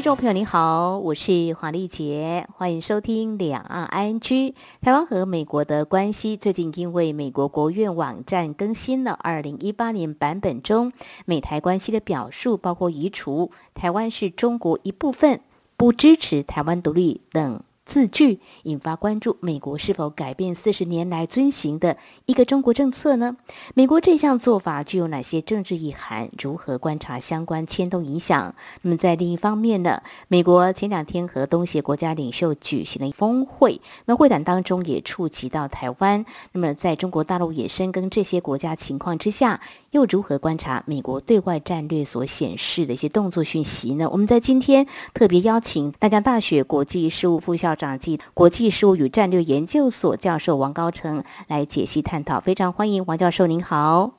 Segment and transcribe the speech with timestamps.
[0.00, 4.54] 听众朋友您好，我是黄丽杰，欢迎收听两岸 ING。
[4.80, 10.90] 台湾和美国的关系最近因为美国国务院网站更新了二零一八年版本中
[11.26, 15.42] 美台关系的表述，包括移除“台湾是中国一部分”、
[15.76, 17.62] 不支持台湾独立等。
[17.90, 23.36] 字句引发关注，美国是否改变四十年来遵循的一个中国政策呢？
[23.74, 26.30] 美国这项做法具有哪些政治意涵？
[26.40, 28.54] 如何观察相关牵动影响？
[28.82, 30.00] 那么在另一方面呢？
[30.28, 36.24] 美国前两天和东协国家领袖举行了峰会，那会谈当中也触及到台湾。
[36.52, 39.60] 那么在中国大陆也深耕这些国家情况之下。
[39.90, 44.08] 又如何观察美国对外战略所显示的一些动作讯息呢？
[44.08, 54.12] 我们在今天特别邀请大江大学国际事务副校长及国际事务与战略研究所教授王高成来解析探讨，非常欢迎王教授，您好。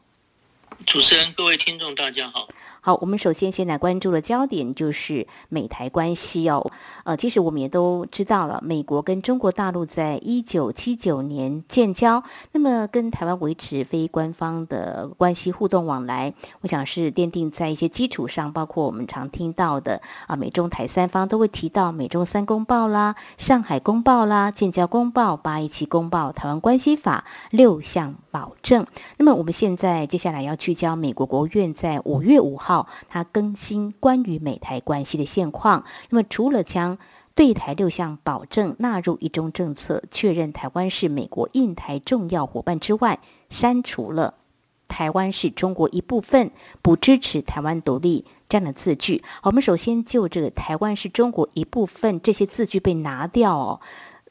[0.87, 2.47] 主持人，各位听众，大家好。
[2.83, 6.65] 好，我们首先先来关注的焦点就是美台关系哦。
[7.03, 12.23] 呃，其实我们也都知道了，美国跟中国大陆在一九七九年建交，
[12.53, 28.83] 那么跟台湾维持非官方的关系互动往来，我想是奠定在一些基础上，包括我们常听到的啊，美中台三方都会提到美中三公报啦、上海公报啦、建交公报、八一七公报、台湾关系法六项保证。
[29.17, 32.70] 那么我们现在接下来要聚焦美国国务院在五月五号。
[32.72, 35.83] 号，它更新关于美台关系的现况。
[36.09, 36.97] 那么，除了将
[37.36, 43.19] 对台六项保证纳入一中政策，确认台湾是美国印台重要伙伴之外，
[43.50, 44.36] 删除了
[44.88, 49.22] 台湾是中国一部分，不支持台湾独立这样的字句。
[49.44, 53.81] 我们首先就这个台湾是中国一部分这些字句被拿掉哦。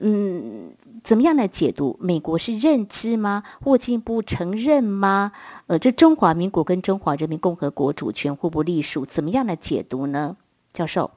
[0.02, 1.98] 嗯，怎么样来解读？
[2.00, 3.42] 美国是认知吗？
[3.60, 5.32] 或进一步承认吗？
[5.66, 10.36] 呃，这中华民国跟中华人民共和国主权互不隶属，怎么样来解读呢？
[10.72, 11.10] 教授？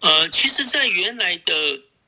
[0.00, 1.52] 呃，其实，在原来的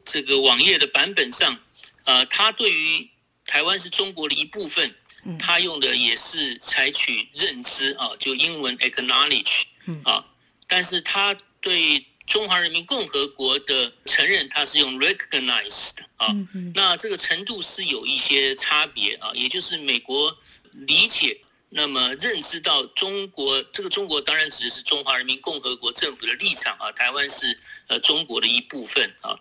[0.05, 1.59] 这个网页的版本上，
[2.05, 3.09] 呃，他对于
[3.47, 4.95] 台湾是中国的一部分，
[5.39, 9.65] 他用的也是采取认知啊，就英文 acknowledge
[10.05, 10.25] 啊，
[10.67, 12.07] 但是他对。
[12.27, 16.29] 中华人民共和国的承认，它是用 recognized 啊，
[16.75, 20.37] 那这个程度是有一些差别啊，也就是美国
[20.73, 29.37] 理解，那么认知到中国这个中国当然指的是中华人民共和国政府的立场啊，台湾是呃中国的一部分啊，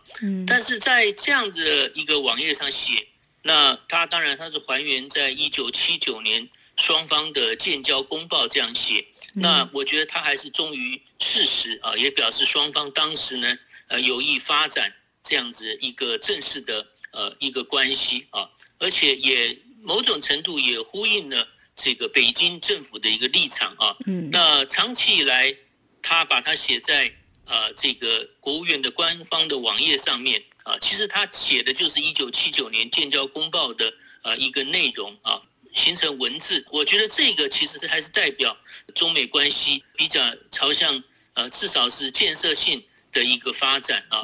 [0.48, 3.08] 但是在这样子的一个网页上写，
[3.44, 9.06] 那它当然它是还原在一九七九年双方的建交公报这样写。
[9.34, 14.92] 那我觉得它还是忠于事实啊，也表示双方当时呢，呃，有意发展
[15.24, 18.50] 这样子一个正式的呃一个关系啊，
[18.80, 23.96] 而且也某种程度也呼应了这个北京政府的一个立场啊。
[24.08, 24.30] 嗯。
[24.32, 25.56] 那长期以来，
[26.02, 27.14] 他把它写在
[27.46, 33.94] 呃这个国务院的官方的网页上面啊，其实他写的就是一九七九年建交公报的
[34.24, 35.42] 呃一个内容啊。
[35.74, 38.58] 形成文字，我觉得这个其实是还是代表
[38.94, 40.20] 中美关系比较
[40.52, 41.02] 朝向
[41.34, 44.22] 呃，至少是建设性的一个发展啊。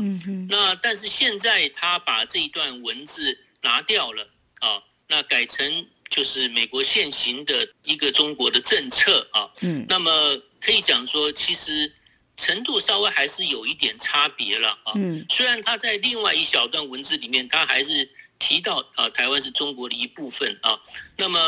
[0.50, 4.28] 那但是现在他把这一段文字拿掉了
[4.60, 9.50] 啊，那改成就是美国现行的一个中国的政策啊。
[9.62, 9.86] 嗯。
[9.88, 10.12] 那么
[10.60, 11.92] 可以讲说，其实
[12.36, 14.94] 程度稍微还是有一点差别了啊。
[14.96, 15.26] 嗯。
[15.30, 18.10] 虽然他在另外一小段文字里面，他还是。
[18.40, 20.80] 提到啊，台湾是中国的一部分啊，
[21.16, 21.40] 那么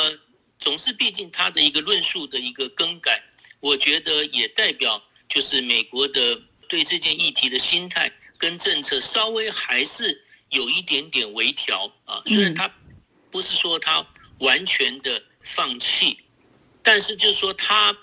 [0.58, 3.24] 总是毕竟他的一个论述的一个更改，
[3.60, 12.22] 我觉得也代表就是美国的对这件议题的心态跟政策稍微还是有一点点微调啊。
[12.26, 12.70] 虽然他
[13.32, 14.06] 不是说他
[14.40, 16.20] 完全的放弃，
[16.84, 17.96] 但是就是说他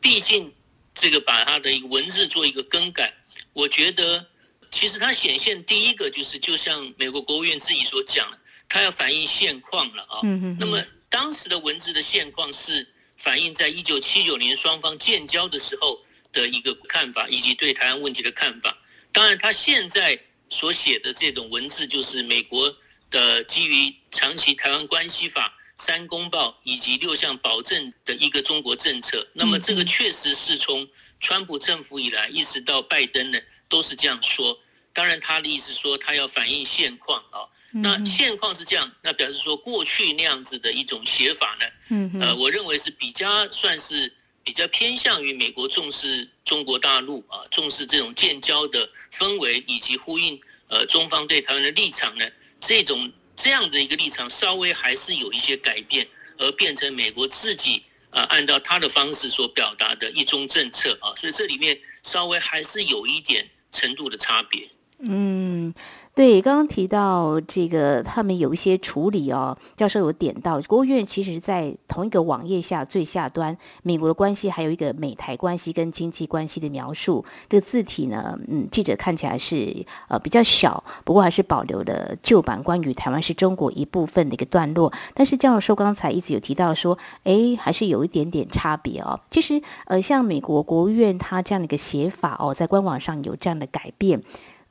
[0.00, 0.52] 毕竟
[0.94, 3.14] 这个把他的一个文字做一个更改，
[3.54, 4.26] 我觉得。
[4.72, 8.38] 其实它显现第一个就是，就像美国国务院自己所讲的，
[8.68, 10.20] 它要反映现况了啊。
[10.60, 12.86] 那么当时的文字的现况是
[13.16, 16.00] 反映在一九七九年双方建交的时候
[16.32, 18.76] 的一个看法，以及对台湾问题的看法。
[19.12, 20.18] 当然，他现在
[20.48, 22.74] 所写的这种文字，就是美国
[23.10, 29.28] 的基于长期台湾关系法、三公报以及六项保证的一个中国政策。
[29.32, 30.88] 那么这个确实是从
[31.18, 33.38] 川普政府以来一直到拜登呢。
[33.70, 34.58] 都是这样说，
[34.92, 37.46] 当然他的意思说他要反映现况啊。
[37.70, 44.12] 那现况是这样，那表示说过去那样子的一种写法呢，呃，我认为是比较算是
[44.42, 52.26] 比较偏向于美国重视中国大陆啊，重视这种建交的氛围，以及呼应呃中方对台湾的立场呢，
[52.60, 56.06] 这种这样的一个立场稍微还是有一些改变，
[56.38, 64.68] 而变成美国自己啊按照他的方式所表达的一中政策啊，所以这里面稍微还是有一点程度的差别。
[65.00, 65.72] 嗯。
[66.12, 69.56] 对，刚刚提到这个，他们有一些处理哦。
[69.76, 77.24] 教授有点到，国务院其实在同一个网页下最下端，美国的关系还有一个美台关系跟经济关系的描述。
[77.48, 84.92] 这个字体呢，嗯，记者看起来是呃比较小，不过还是保留了旧版关于台湾是中国一部分的一个段落。
[85.14, 89.18] 但是教授刚才一直有提到说，哎，还是有一点点差别哦。
[89.30, 94.20] 其实呃，像美国国务院它这样的一个写法哦，在官网上有这样的改变。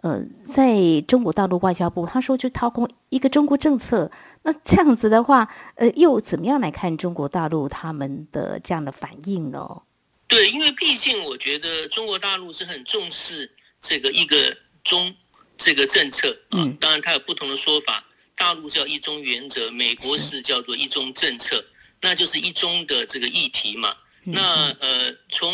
[0.02, 4.10] 呃，在中国大陆外交部，他说就掏空一个中国政策，
[4.44, 9.82] 那这样子的话，呃，又怎么样来看中国大陆他们的这样的反应呢？
[10.26, 13.52] 对，因为毕竟我觉得中国大陆是很重视
[13.82, 14.56] 这个一个
[14.86, 15.14] 中
[15.58, 18.02] 这个政策啊，当然它有不同的说法，
[18.38, 21.62] 大陆叫一中原则，美国是叫做一中政策，
[22.00, 23.94] 那就是一中的这个议题嘛。
[24.24, 25.54] 那呃，从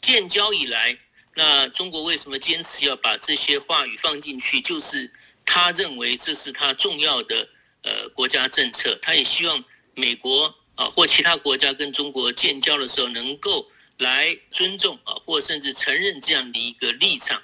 [0.00, 0.96] 建交以来。
[1.36, 4.60] 那中国为什么坚持要把这些话语放进去？
[4.60, 5.10] 就是
[5.44, 7.48] 他认为这是他重要的
[7.82, 9.64] 呃国家政策，他也希望
[9.94, 17.42] 美国啊或其他国家跟中国建交的时候能够来尊重啊或甚至承认这样的一个立场。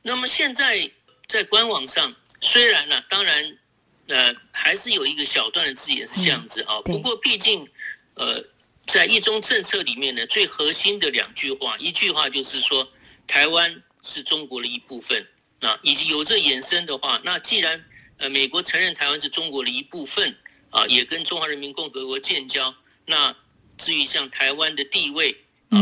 [0.00, 0.90] 那么现在
[1.26, 3.58] 在官网上，虽然呢，当然
[4.06, 7.68] 呃还是有一个小段的字眼是这样子啊，不过毕竟
[8.14, 8.42] 呃
[8.86, 12.88] 在一中政策里面呢，最核心的两句话，一句话就是说。
[13.28, 15.24] 台湾是中国的一部分，
[15.60, 17.84] 啊，以及有这衍生的话，那既然
[18.16, 20.34] 呃美国承认台湾是中国的一部分，
[20.70, 22.74] 啊，也跟中华人民共和国建交，
[23.06, 23.36] 那
[23.76, 25.30] 至于像台湾的地位，
[25.68, 25.78] 啊，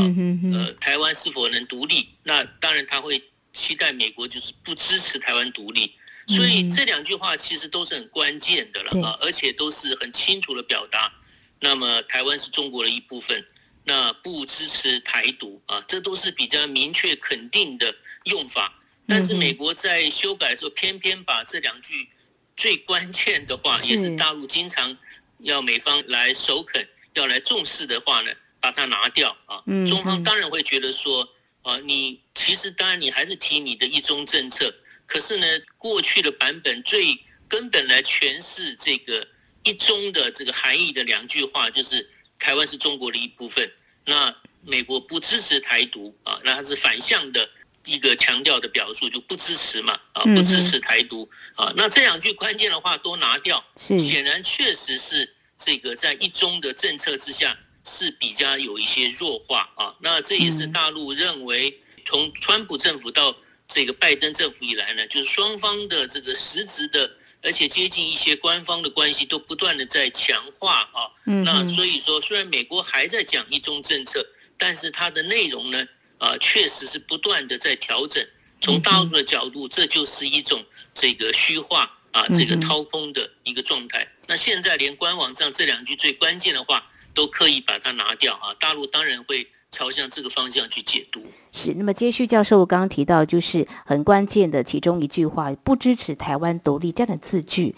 [0.53, 3.23] 呃，台湾是否能独立，那当然他会
[3.53, 5.95] 期待美国就是不支持台湾独立，
[6.27, 11.13] 所以这两句话其实都是很关键的了啊，而且都是很清楚的表达，
[11.61, 13.47] 那么台湾是中国的一部分。
[13.89, 17.95] 那不支持台独啊，这都是比较明确肯定的
[18.25, 18.77] 用法。
[19.07, 22.09] 但是美国在修改的时候，偏偏把这两句
[22.57, 24.99] 最关键的话，也是大陆经常
[25.39, 26.85] 要美方来首肯、
[27.15, 29.63] 要来重视的话呢，把它拿掉啊。
[29.87, 31.29] 中方当然会觉得说，
[31.63, 34.75] 啊，你其实当然你还是提你的一中政策，
[35.07, 35.47] 可是呢，
[35.79, 37.17] 过去的版本最
[37.47, 39.25] 根本来诠释这个
[39.63, 42.11] 一中的这个含义的两句话就是。
[42.39, 43.71] 台湾是中国的一部分，
[44.05, 47.49] 那美国不支持台独啊，那它是反向的
[47.85, 63.37] 一个强调的表述，就不支持嘛啊，不支持台独啊，那这两句关键的话都拿掉，显然确实是这个在一中的政策之下是比较有一些弱化啊，那这也是大陆认为从川普政府到
[63.69, 67.11] 这个拜登政府以来呢，就是双方的这个实质的。
[67.47, 71.07] 而且接近一些官方的关系都不断的在强化啊，
[71.45, 74.27] 那所以说虽然美国还在讲一中政策，
[74.59, 75.87] 但是它的内容呢，
[76.19, 78.27] 啊确实是不断的在调整。
[78.61, 84.11] 从大陆的角度，这就是一种这个虚化啊，这个掏空的一个状态。
[84.27, 89.47] 那现在连官网上这两句最关键的话都刻意把它拿掉啊，大陆当然会。
[89.77, 91.75] 朝向这个方向去解读是。
[91.75, 97.77] 那么，接续教授刚刚提到，就是很关键的其中一句话，不支持台湾独立这样的字句，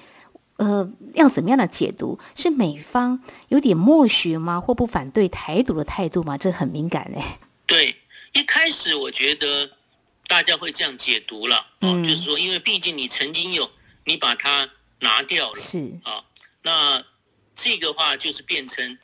[0.58, 2.16] 呃，要怎么样的解读？
[2.37, 4.61] 是美方有点默许吗？
[4.61, 6.38] 或不反对台独的态度吗？
[6.38, 7.20] 这很敏感嘞。
[7.66, 7.96] 对，
[8.32, 9.68] 一开始我觉得
[10.28, 13.68] 大家会这样解读了，哦，就是说，因为毕竟你曾经有，
[14.04, 14.70] 你把它
[15.00, 16.22] 拿掉了，是啊，
[16.62, 17.04] 那
[17.56, 18.96] 这个话就是变成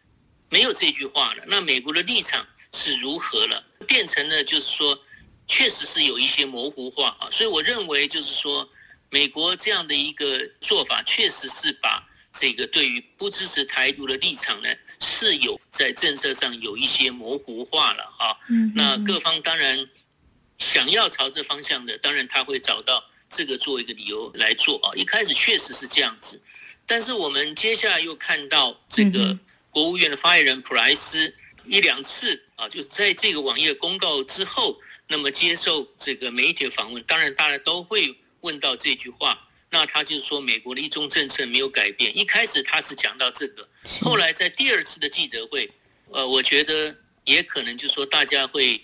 [0.48, 1.42] 没有这句话了。
[1.48, 2.46] 那美国的立场。
[2.74, 3.64] 是如何了？
[3.86, 4.98] 变成了就是说，
[5.46, 7.30] 确实是有一些模糊化啊。
[7.30, 8.68] 所以我认为就是说，
[9.10, 14.68] 美国这样的一个做法，确实是把这个对于不支持台独的立场呢，
[15.00, 18.36] 是有在政策上有一些模糊化了啊。
[18.74, 19.88] 那各方当然
[20.58, 24.90] 想要朝这方向的，当然他会找到这个做一个理由来做啊。
[24.96, 26.42] 一开始确实是这样子，
[26.86, 29.38] 但是我们接下来又看到这个
[29.70, 31.32] 国务院的发言人普莱斯。
[31.66, 39.48] 一两次啊，就是在这个网页公告之后，那么接受这个媒体的访问，当然大家都会问到这句话。
[39.70, 42.16] 那他就说，美国的一中政策没有改变。
[42.16, 43.68] 一开始他是讲到这个，
[44.02, 45.68] 后来在第二次的记者会，
[46.10, 48.80] 呃，我觉得也可能就说大家会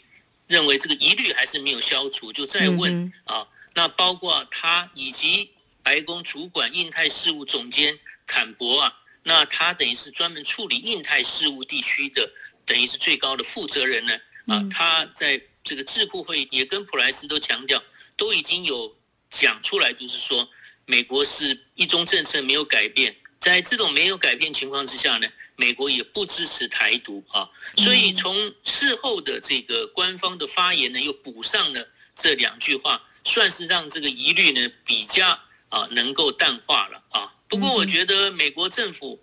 [0.48, 3.46] 认为这个疑虑还是没有消除，就再问啊。
[3.72, 5.48] 那包括他以及
[5.80, 7.96] 白宫主管印太事务总监
[8.26, 12.28] 坎博啊，那他等于是专门处理印太事务地区的。
[12.70, 14.14] 等于是最高的负责人呢，
[14.46, 17.82] 啊，他在这个智库会也跟普莱斯都强调，
[18.16, 18.96] 都已经有
[19.28, 20.48] 讲出来，就是说
[20.86, 35.26] 美国是一中政策没有改变，在这种没有改变情况之下呢，美国也不支持台独啊，所以从事后的这个官方的发言呢，又补上了这两句话，算是让这个疑虑呢比较
[35.70, 37.34] 啊能够淡化了啊。
[37.48, 39.20] 不过我觉得美国政府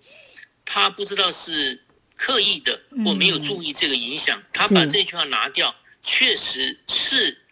[0.65, 1.81] 他不知道是。
[2.17, 7.45] 刻意的或没有注意这个影响，他把这句话拿掉，确实是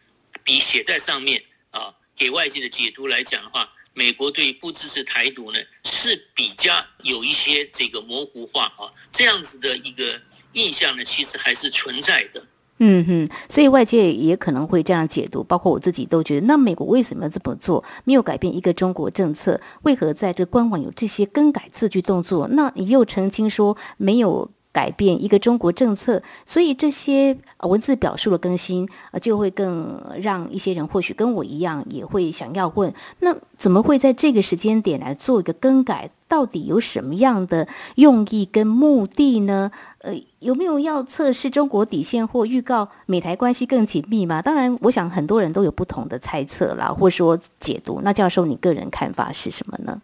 [0.43, 10.19] 比写在上面啊，给外界的解读来讲的话，美国对不支持台独呢是比较有一些这个模糊化啊，这样子的一个
[10.53, 12.45] 印象呢，其实还是存在的。
[12.79, 17.83] 嗯哼，所以外界也可能会这样解读，包括我自己都觉得，那美国为什么这么做？
[18.03, 22.49] 没有改变一个中国政策，为何在这官网有这些更改字句动作？
[22.49, 36.11] 那你又澄清说没有改变一个中国政策，所以这些文字表述的更新，呃，就会更让一些人或许跟我一样，也会想要问：那怎么会在这个时间点来做一个更改？
[36.27, 39.71] 到底有什么样的用意跟目的呢？
[39.99, 44.41] 呃，有没有要测试中国底线或预告美台关系更紧密吗？
[44.41, 48.01] 当然，我想很多人都有不同的猜测啦，或者说解读。
[48.03, 50.01] 那教授，你个人看法是什么呢？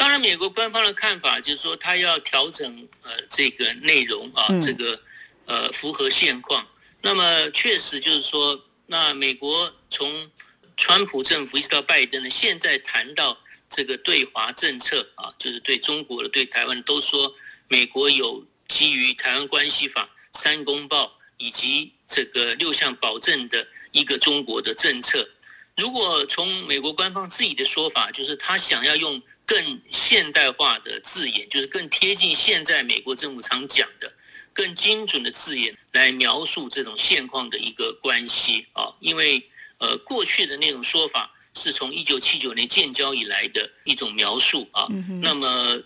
[0.00, 4.98] 当然，美国官方的看法就是说，他要调整呃这个内容啊，这个
[5.44, 6.66] 呃符合现况。
[7.02, 10.30] 那么确实就是说，那美国从
[10.74, 13.38] 川普政府一直到拜登呢，现在谈到。
[13.72, 17.32] 这个对华政策啊，就是对中国的、对台湾都说，
[17.68, 25.24] 美国有基于《台湾关系法》三公报以及这个六项保证的一个中国的政策。
[25.76, 34.12] 如果从美国官方自己的说法，就是他想要用更现代化的字眼，就是更贴近现在美国政府常讲的、
[34.52, 39.44] 更精准的字眼来描述这种现况的一个关系啊，因为
[39.78, 41.34] 呃过去的那种说法。
[41.52, 44.86] 是从一九七九年建交以来的一种描述啊，
[45.20, 45.82] 那么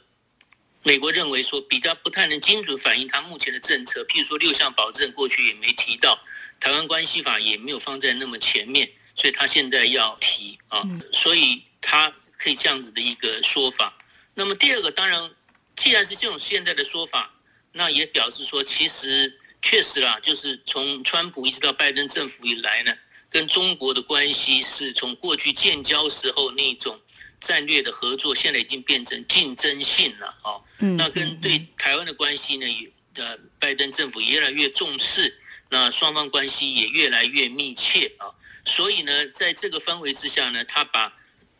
[0.82, 6.20] 美国认为说比较不太能精准反映他目前的政策，譬如说六项保证过去也没提到，
[6.60, 13.96] 台湾关系法也没有放在那么前面，所以他现在要提啊，所以他可以这样子的一个说法。
[14.34, 15.30] 那么第二个，当然
[15.76, 17.34] 既然是这种现在的说法，
[17.72, 22.92] 那也表示说其实确实啦，就是从川普一直到拜登政府以来呢。
[23.30, 27.00] 跟中国的关系是从过去建交时候那种
[27.40, 30.54] 战略的合作，现在已经变成竞争性了啊。
[30.78, 35.36] 那跟对台湾的关系呢，也呃，拜登政府越来越重视，
[35.68, 38.30] 那双方关系也越来越密切啊。
[38.64, 41.12] 所以呢，在这个氛围之下呢，他把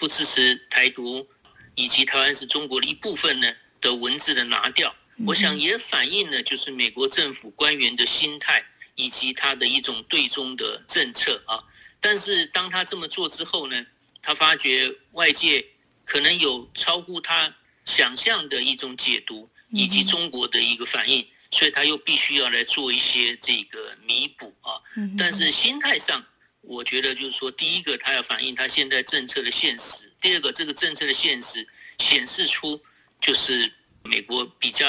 [0.04, 1.26] 不支持台独
[1.74, 4.94] 以及台湾是中国的一部分呢的文字的拿掉，
[5.24, 8.62] 我想也反映了就是美国政府官员的心态。
[8.96, 11.58] 以及他的一种对中的政策啊，
[11.98, 13.84] 但是当他这么做之后呢，
[14.22, 15.66] 他发觉外界
[16.04, 17.52] 可能有超乎他
[17.84, 24.78] 想象的一种解读，以及中国的一个反应，所以他又必须要来做一些这个弥补啊。
[25.18, 26.24] 但是心态上，
[26.66, 31.66] 我觉得就是说，第一个他要反映他现在政策的现实，第二个这个政策的现实
[31.98, 32.80] 显示出
[33.20, 34.88] 就是美国比较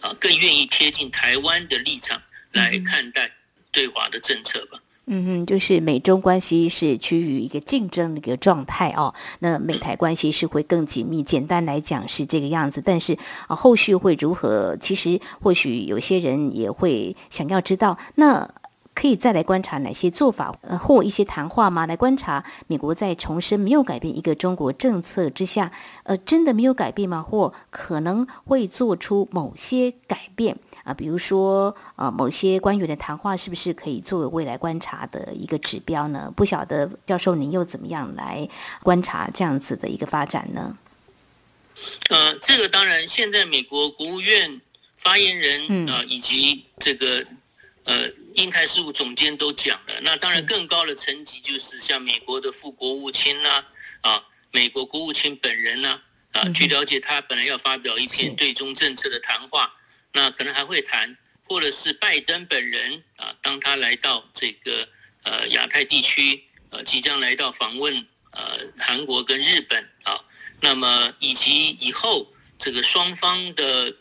[0.00, 2.20] 啊更愿意贴近台湾的立场
[2.52, 3.30] 来看待。
[3.74, 9.12] 对华的政策吧，嗯哼，就是美中关系是趋于一个竞争的一个状态哦。
[9.40, 12.80] 那美台关系是会更紧密，简单来讲是这个样子。
[12.80, 14.76] 但是啊，后续会如何？
[14.76, 17.98] 其实或许有些人也会想要知道。
[18.14, 18.48] 那
[18.94, 21.86] 可以再来观察哪些做法呃，或一些谈话吗？
[21.86, 25.72] 来观察美国在重申没有改变一个中国政策之下，
[26.04, 27.20] 呃，真的没有改变吗？
[27.22, 30.56] 或可能会做出某些改变？
[30.84, 36.30] 啊，比如说，呃，某些官员的谈话是不是可以作为未来观察的一个指标呢？
[36.36, 38.46] 不晓得教授您又怎么样来
[38.82, 40.76] 观察这样子的一个发展呢？
[42.10, 44.60] 呃，这个当然，现在美国国务院
[44.96, 47.24] 发言人啊，以及这个
[47.84, 47.94] 呃，
[48.34, 50.00] 印太事务总监都讲了。
[50.02, 53.64] 那当然，更高的层级就是像美国的副国务卿呐，
[54.02, 56.00] 啊，美国国务卿本人呐，
[56.32, 59.72] 啊，据了解，他本来要发表一篇对中政策的谈话。
[60.12, 64.88] 那可能还会谈，或者是拜登本人啊，当他来到这个
[65.24, 70.24] 呃亚太地区，呃即将来到访问呃韩国跟日本啊，
[70.60, 73.94] 那么以及以后这个双方的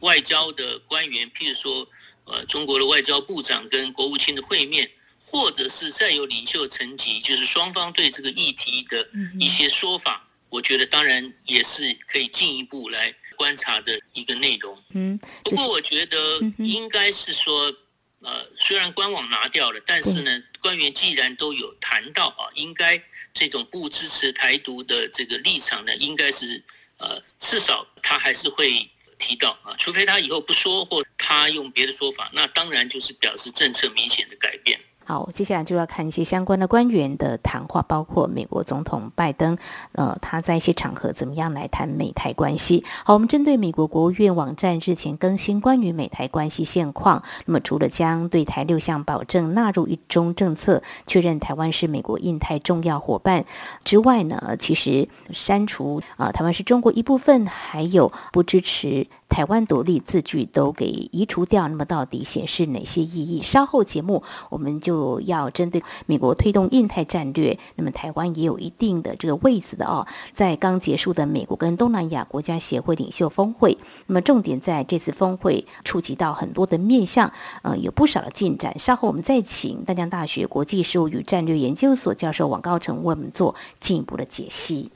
[0.00, 1.88] 外交的官员，譬如说
[2.24, 4.90] 呃中国的外交部长跟国务卿的会面，
[5.24, 14.82] 或者是再有领袖层级，就是双方对这个议题的一些说法，我觉得当然也是可以进一步来观察的一个内容。
[14.90, 16.18] 嗯，不过我觉得
[16.58, 17.72] 应该是说，
[18.20, 23.02] 呃，虽然官网拿掉了，但是呢，官员既然都有谈到啊，应该
[23.34, 26.62] 这种不支持台独的这个立场呢，应该是
[26.98, 28.88] 呃，至少他还是会
[29.22, 34.80] 提到啊，除非他以后不说或他用别的说法，那当然就是表示政策明显的改变。
[35.04, 39.56] 好，接下来就要看一些相关的官员的谈话，包括美国总统拜登，
[39.92, 42.84] 呃，他在一些场合怎么样来谈美台关系。
[43.04, 53.44] 好，我们针对美国国务院网站日前更新关于美台关系现况，那么除了将对台六项保证纳入一中政策，确认台湾是美国印太重要伙伴
[53.84, 59.06] 之外呢，其实删除啊台湾是中国一部分，还有不支持。
[59.32, 63.40] 台湾独立字句都给移除掉，那么到底显示哪些意义？
[63.40, 70.06] 稍后节目我们就要针对美国推动印太战略，那么台湾也有一定的这个位置的哦。
[70.34, 78.78] 在刚结束的美国跟东南亚国家协会领袖峰会，那么重点在这次峰会触及到很多的面向，呃，有不少的进展。
[78.78, 84.90] 稍后我们再请淡江大学国际事务与战略研究所教授王高成为我们做进一步的解析。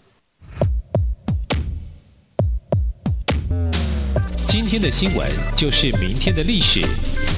[4.58, 6.80] 今天的新闻就是明天的历史，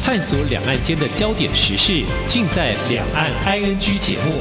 [0.04, 4.34] 探索两岸间的焦点时事，尽在《两岸 ING》节目。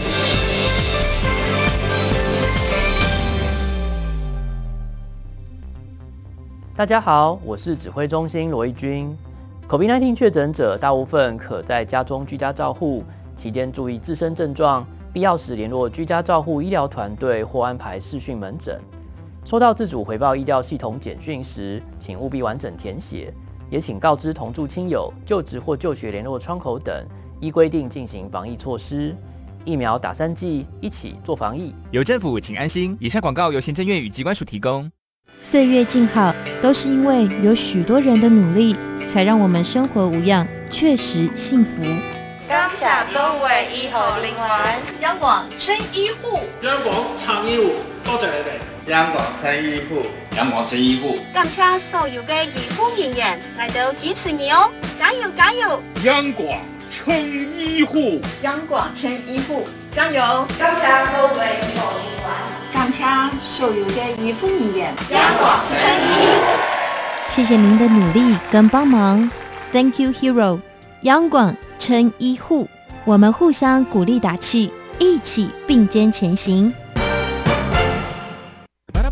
[6.76, 9.18] 大家好，我是指挥中心罗义军。
[9.68, 13.04] COVID-19 确诊者大部分可在家中居家照护，
[13.36, 18.80] 期间注意自身症状，必要时联络居家照护医疗团队或安排视讯门诊。
[19.48, 23.34] 收到自主回报医疗系统简讯时，请务必完整填写，
[23.70, 26.94] 也请告知同住亲友、就职或就学联络窗口等，
[27.40, 29.16] 依规定进行防疫措施。
[29.64, 31.74] 疫苗打三剂，一起做防疫。
[31.92, 32.98] 有政府，请安心。
[33.00, 34.92] 以上广告由行政院与机关署提供。
[35.38, 38.76] 岁月静好，都是因为有许多人的努力，
[39.08, 41.82] 才让我们生活无恙，确实幸福。
[42.50, 43.38] 感谢所有
[43.74, 48.77] 医护人员，央广称医护，央广长医护，多谢你哋。
[48.88, 50.02] 央广称医护，
[50.38, 55.84] 央广称医护，感谢所有的医护人员来到支持你哦，加油加油！
[56.06, 57.14] 央广称
[57.58, 60.48] 医护，央广称医护，加油！
[60.58, 62.34] 感谢所有的医护人员，
[62.72, 63.04] 感谢
[63.42, 66.48] 所有的医护人员，央广称医护。
[67.28, 69.30] 谢谢您的努力跟帮忙
[69.74, 70.62] ，Thank you, hero！
[71.02, 72.70] 央广称医护，
[73.04, 76.74] 我们互相鼓励打气，一起并肩前行。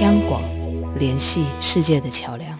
[0.00, 0.42] 央广，
[0.98, 2.58] 联系世界的桥梁。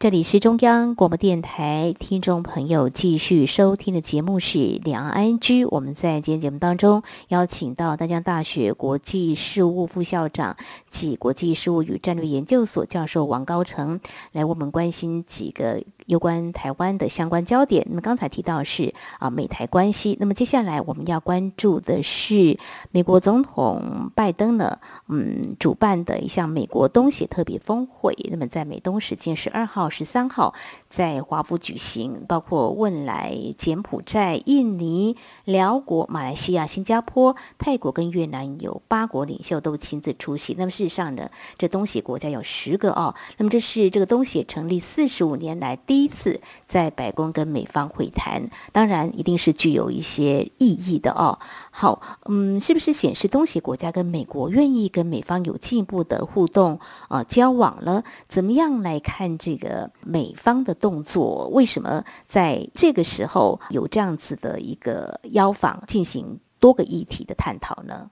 [0.00, 5.64] 这里是中央广播电台，听众朋友继续收听的节目是《两岸 ING》。
[5.72, 10.56] 我们在今天节目当中邀请到大江大学国际事务副校长
[10.88, 13.98] 及国际事务与战略研究所教授王高成，
[14.30, 17.86] 来为我们关心几个有关台湾的相关焦点。
[17.88, 22.58] 那么刚才提到是啊美台关系，那么接下来我们要关注的是
[22.90, 28.14] 美国总统拜登呢，嗯，主办的一项美国东协特别峰会。
[28.30, 29.88] 那么在美东时间十二号。
[29.90, 30.54] 十三号
[30.88, 40.54] 在华府举行，包括汶莱、柬埔寨、印尼、辽国、马来西亚、新加坡、泰国跟越南有八国领袖都亲自出席。
[40.58, 43.14] 那么事实上呢，这东协国家有十个哦。
[43.36, 51.38] 那么这是这个东协成立四十五年来第一次在白宫跟美方会谈，当然一定是具有一些意义的哦。
[51.70, 58.02] 好，嗯，是不是显示东协国家跟美国愿意跟美方有进一步的互动啊交往了？
[58.28, 61.48] 怎么样来看这个美方的动作？
[61.48, 68.10] 为什么在这个时候有这样子的一个邀访，进行多个议题的探讨呢？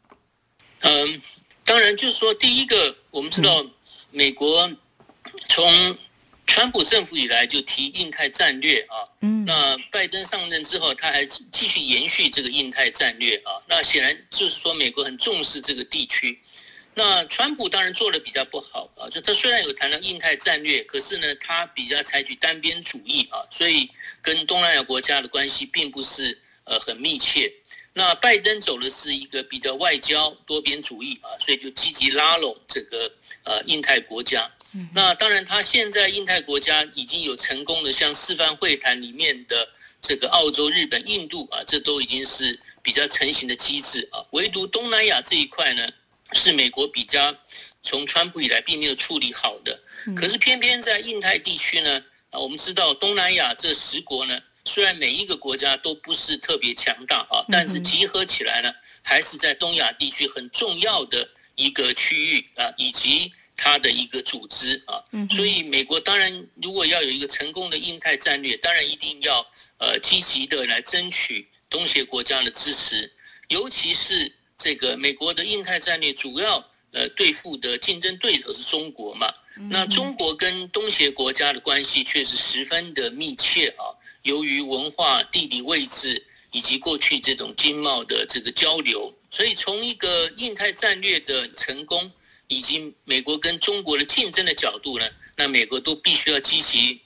[0.81, 1.21] 嗯，
[1.65, 3.51] 当然就是说，第一个，我们知道
[4.11, 4.71] 美国
[5.49, 5.65] 从。
[6.47, 13.61] 川普政府以来就提印太战略啊，嗯，那拜登上任之后，他还继续延续这个印太战略啊。
[13.69, 16.41] 那显然就是说，美国很重视这个地区。
[16.95, 23.87] 那川普当然做的比较不好啊，就他虽然有谈到印太战略，可是呢，他比较采取单边主义啊，所以
[24.23, 27.53] 跟东南亚国家的关系并不是呃很密切。
[27.93, 34.51] 那拜登走的是一个比较外交多边主义啊，所以就积极拉拢这个呃印太国家。
[34.95, 39.69] 那当然，他现在印太国家已经有成功的，像四方会谈里面的
[40.01, 44.25] 这个澳洲、日本、印度啊，这都已经是比较成型的机制啊。
[44.33, 45.89] 唯独东南亚这一块呢，
[46.33, 47.35] 是美国比较
[47.83, 49.79] 从川普以来并没有处理好的。
[50.15, 54.39] 可是偏偏在印太地区呢，啊，我们知道东南亚这十国呢。
[54.69, 65.03] 虽然每一个国家都不是特别强大啊，但是集合起来呢，还是在东亚地区很重要的一个区域啊，以及它的一个组织啊。
[65.31, 69.47] 所以美国当然如果要有一个成功的印太战略，当然一定要
[69.79, 73.11] 呃积极的来争取东协国家的支持，
[73.49, 76.59] 尤其是这个美国的印太战略主要
[76.93, 79.33] 呃对付的竞争对手是中国嘛，
[79.71, 83.85] 那中国跟东协国家的关系却是十分的密切啊。
[84.23, 92.11] 由于文化、地理位置以及过去这种经贸的这个交流，所以从一个印太战略的成功，
[92.49, 95.07] 以及美国跟中国的竞争的角度呢，
[95.37, 97.01] 那美国都必须要积极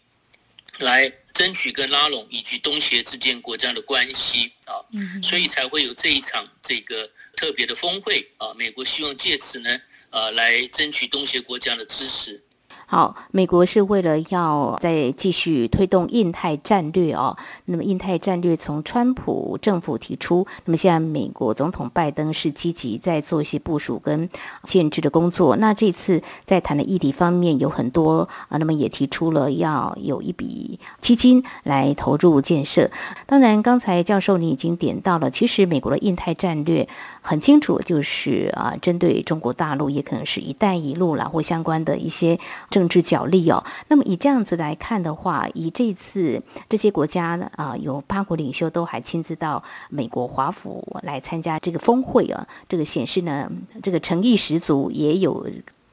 [0.78, 4.74] 来争取跟拉拢以及东协之间国家的关系啊，
[5.22, 12.42] 所以才会有这一场这个特别的峰会啊，美国希望借此呢，呃，来争取东协国家的支持。
[12.92, 17.36] 好，美国是为了要再继续推动印太战略哦。
[17.66, 24.28] 那么，印太战略从川普政府提出，那么现在美国总统拜登是积极在做一些部署跟
[24.64, 25.54] 建制的工作。
[25.54, 32.90] 那这次在谈的议题方面有很多啊，那么也提出了要有一笔基金来投入建设。
[33.24, 36.88] 当然，刚才教授你已经点到了，其实美国的印太战略。
[37.22, 42.38] 很清楚，就是啊，针对中国大陆，也可能是一带一路啦，或相关的一些
[42.70, 43.62] 政治角力哦。
[43.88, 53.50] 那么以这样子来看的话，以这次这些国家呢啊，有八国领袖都还亲自到美国华府来参加这个峰会啊，这个显示呢，
[53.82, 55.46] 这个诚意十足，也有。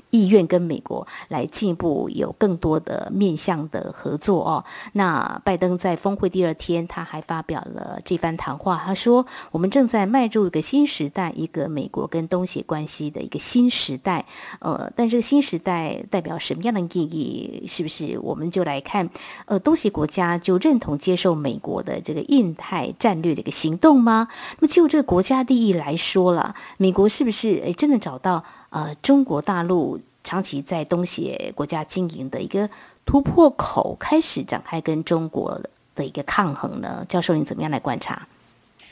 [0.09, 4.63] 意愿跟美国来进一步有更多的面向的合作哦。
[4.93, 14.25] 那拜登在峰会第二天，他还发表了这番谈话，他说：“我们正在迈入一个新时代，一个美国跟东协关系的一个新时代。”
[14.59, 17.65] 呃，但这个新时代代表什么样的意义？
[17.67, 19.09] 是不是我们就来看？
[19.45, 24.27] 呃，东协国家就认同接受美国的这个印太战略的一个行动吗？
[24.59, 28.43] 那么就这个国家利益来说了，美国是不是诶真的找到？
[28.69, 32.69] 呃，中国大陆长期在东协国家经营的一个
[33.05, 35.61] 突破口，开始展开跟中国
[35.95, 37.05] 的一个抗衡呢？
[37.07, 38.27] 教授，你怎么样来观察？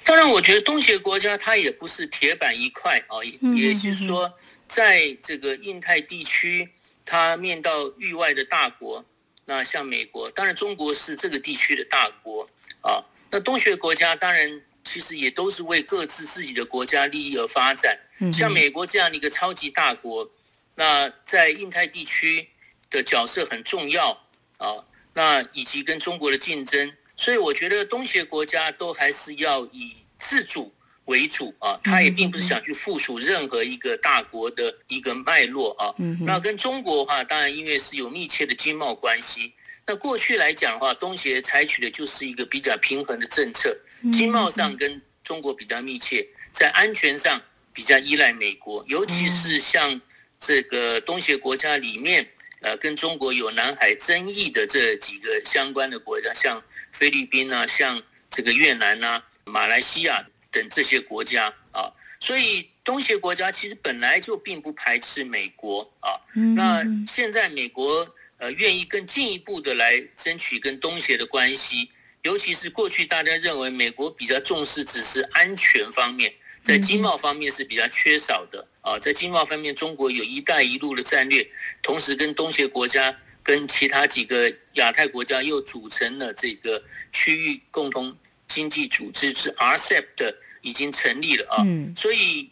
[0.05, 4.31] 当然，我觉得东协国家它也不是铁板一块啊，也就是说，
[4.67, 6.69] 在这个印太地区，
[7.03, 9.03] 它面到域外的大国，
[9.45, 12.45] 那像美国，当然中国是这个地区的大国
[12.81, 13.03] 啊。
[13.31, 17.97] 那东协国家当然其实也都是为各自自己的国家利益而发展。
[18.32, 20.30] 像美国这样的一个超级大国，
[20.75, 22.47] 那在印太地区
[22.89, 24.12] 的角色很重要
[24.58, 24.86] 啊。
[25.13, 30.73] 那以及跟中国的竞争，所以我觉得东协国家都还是要以自主
[31.06, 31.80] 为主啊。
[31.84, 35.93] 他也并不是想去附属任何一个大国的一个脉络啊。
[36.21, 39.54] 那跟中国的话，当然因为是有密切的经贸关系。
[39.88, 43.78] 那过去来讲的话，东协采取的就是一个比较平衡的政策，
[44.12, 47.41] 经贸上跟中国比较密切，在安全上。
[47.75, 49.99] 比较依赖美国，尤其是像
[50.39, 52.25] 这个东协国家里面，
[52.61, 66.15] 呃，跟中国有南海争议的这几个相关的国家，像菲律宾啊，像这个越南啊、马来西亚等这些国家啊，所以东协国家其实本来就并不排斥美国啊。
[66.55, 68.07] 那现在美国
[68.38, 71.89] 呃愿意更进一步的来争取跟东协的关系，
[72.21, 76.33] 尤其是过去大家认为美国比较重视只是安全方面。
[76.65, 81.47] 在经贸方面是比较缺少的啊，在经贸方面，中国有一带一路的战略，
[81.84, 91.63] 同时跟东协国家、跟其他几个亚太国家又组成了这个区域共同经济组织，是 RCEP 的已经成立了啊。
[91.95, 92.49] 所以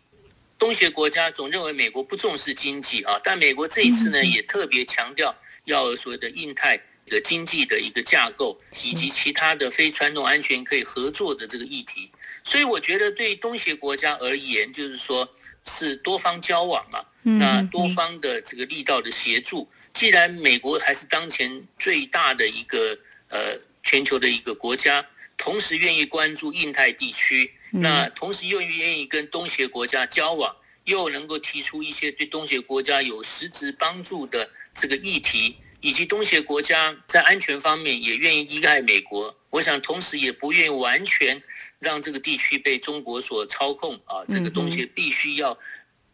[0.60, 12.12] 东协国家总认为美国不重视经济啊，但美国这一次呢也特别强调要所谓的印太的经济的一个架构，以及其他的非传统安全可以合作的这个议题。
[12.44, 15.28] 所以我觉得，对东协国家而言，就是说
[15.66, 19.68] 是多方交往嘛，那多方的这个力道的协助。
[19.94, 22.98] 既然美国还是当前最大的一个
[23.30, 25.06] 呃全球的一个国家，
[25.38, 30.54] 同时愿意关注印太地区，那同时又愿意跟东协国家交往，
[30.84, 41.42] 又能够提出一些对东协国家有实质帮助的这个议题，以及东协国家在安全方面也愿意依赖美国，我想同时也不愿意完全。
[41.84, 45.56] 让这个地区被中国所操控啊，这个东西必须要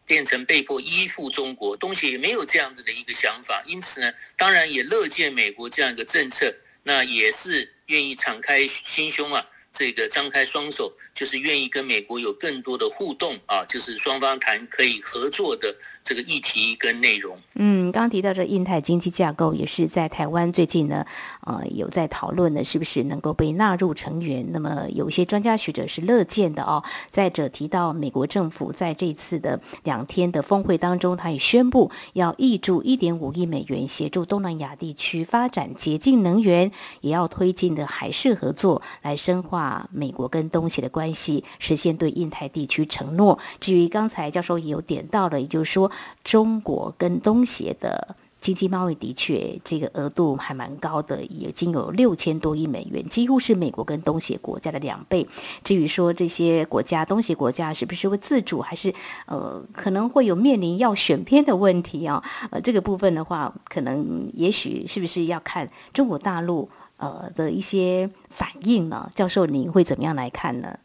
[0.04, 6.52] 变成被迫依附中国，东西也没有这样子的一个想法，因此呢，当然也乐见美国这样一个政策，
[6.82, 9.46] 那也是愿意敞开心胸啊。
[9.72, 17.38] 这个张开双手，就是愿意跟美国有更多的互动啊，就是双方谈可以合作的这个议题跟内容。
[17.54, 21.06] 嗯，刚提到这印太经济架构，也是在台湾最近呢，
[21.46, 24.44] 呃，有在讨论呢，是不是能够被纳入成员？
[24.50, 26.82] 那么有一些专家学者是乐见的哦。
[27.10, 39.59] 再者提到美国政府在这次的两天的峰会当中，他也宣布要挹注一点五亿美元，协助东南亚地区发展洁净能源，也要推进的海事合作来深化。
[39.92, 43.38] 美国跟东协的关系，实现对印太地区承诺。
[43.60, 45.90] 至于刚才教授也有点到了，也就是说，
[46.22, 55.26] 中国跟东协的经济贸易的确这个额度还蛮高的，已经有六千多亿美元，几乎是美国跟东协国家的两倍。
[55.62, 58.94] 至于说这些国家，东协国家是不是会自主，还是
[59.26, 62.22] 呃可能会有面临要选边的问题啊？
[62.50, 66.68] 呃，这个部分的话，可能也许是不是要看中国大陆。
[67.00, 70.78] 呃的一些反应呢，教授您会怎么样来看呢？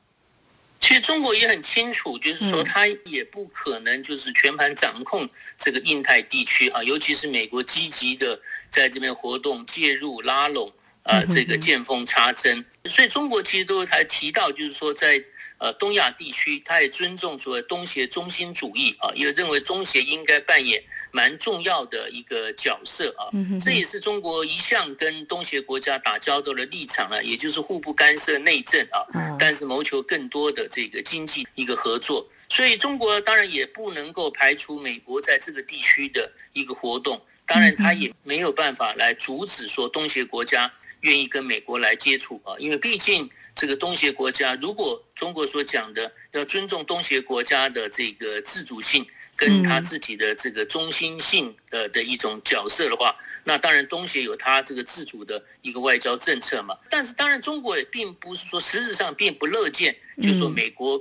[0.79, 10.71] 其实中国也很清楚，就是说他也不可能就是全盘掌控这个印太地区啊，尤其是美国积极的在这边活动介入拉拢
[11.05, 15.23] 啊，这个见缝插针，所以中国其实都还提到，就是说在。
[15.57, 23.31] 呃，东亚地区，他也尊重所谓东协中心主义啊，也认为中协应该扮演蛮重要的一个角色啊。
[23.57, 29.07] 这也是中国一向跟东协国家打交道的立场啊，也就是互不干涉内政啊，
[29.39, 32.27] 但是谋求更多的这个经济一个合作。
[32.49, 40.69] 所以中国当然也不能够排除美国在这个地区的一个活动，当然他也没有办法来阻止说东协国家。
[41.05, 56.75] 愿意跟美国来接触啊，因为毕竟这个东协国家，如果中国所讲的要尊重东协国家的这个自主性，跟他自己的这个中心性的的一种角色的话，那当然东协有他这个自主的一个外交政策嘛。
[56.89, 60.99] 但是当然中国也并不是说实质上并不乐见，就说美国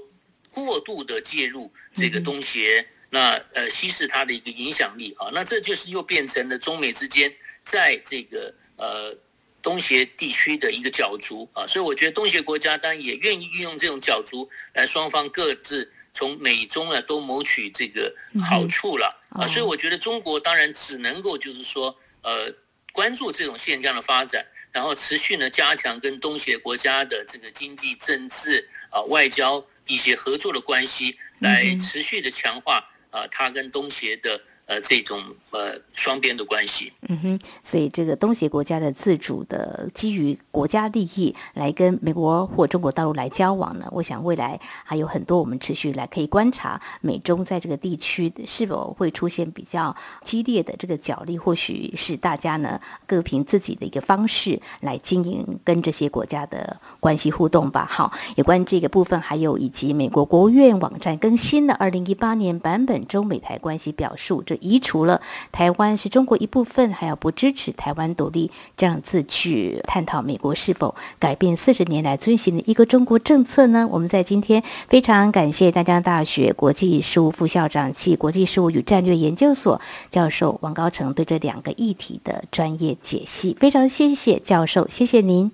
[0.50, 9.16] 过度的介入这个东协，那呃稀释它的一个影响力啊，那这就是又变成了中美之间在这个呃。
[9.64, 22.54] 东协地区的一个角逐啊，所以我觉得东协国家当然也愿意运用这种角逐来双方各自从美中啊都谋取这个好处了啊，所以我觉得中国当然只能够就是说呃
[22.92, 34.42] 关注这种现象的发展，然后持续呢加强跟东协国家的这个经济、政治啊、外交一些合作的关系，来持续的强化啊它跟东协的。
[34.66, 57.86] 呃，这种呃双边的关系，嗯哼，所以这个东协国家的自主的基于国家利益来跟美国或中国大陆来交往呢，我想未来还有很多我们持续来可以观察美中在这个地区是否会出现比较激烈的这个角力，或许是大家呢各凭自己的一个方式来经营跟这些国家的关系互动吧。
[57.90, 64.42] 好，有关这个部分，还有以及美国国务院网站更新的二零一八年版本中美台关系表述。
[64.60, 65.20] 移除了
[65.52, 73.88] 台湾是中国一部分，还要不支持台湾独立这样子去探讨美国是否改变四十年来遵循的一个中国政策呢？
[73.90, 85.50] 我们在今天非常感谢大江大学国际事务副校长暨国际事务与战略研究所教授王高成对这两个议题的专业解析，非常谢谢教授，谢谢您。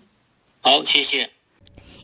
[0.63, 1.40] 好，谢谢。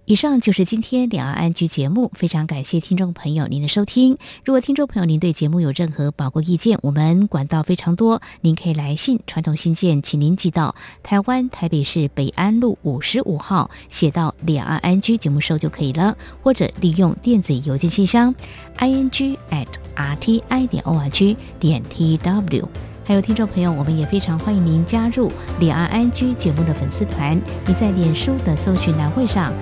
[0.06, 4.16] 以上就是今天两岸安居节目，非常感谢听众朋友您的收听。
[4.44, 18.32] 如果听众朋友您对节目有任何宝贵意见，我们管道非常多，您可以来信，传统信件，请您寄到台湾台北市北安路五十五号，写到两岸安居节目收就可以了，或者利用电子邮件信箱
[18.76, 19.66] i n g at
[19.96, 22.68] r t i 点 o r g 点 t w。
[23.04, 27.40] 还有听众朋友，我们也非常欢迎您加入两岸安居节目的粉丝团。
[27.64, 29.52] 你在脸书的搜寻栏位上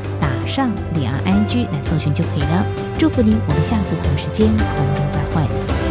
[0.47, 2.67] 上李安安居来搜寻就可以了。
[2.99, 5.84] 祝福您，我们下次同一时间空中再会。